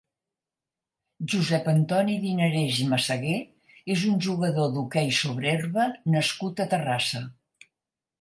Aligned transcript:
Josep 1.33 1.67
Antoni 1.73 2.15
Dinarés 2.23 2.79
i 2.85 2.87
Massagué 2.93 3.33
és 3.97 4.05
un 4.13 4.15
jugador 4.29 4.71
d'hoquei 4.77 5.13
sobre 5.19 5.53
herba 5.53 5.85
nascut 6.15 6.63
a 6.65 6.69
Terrassa. 6.73 7.23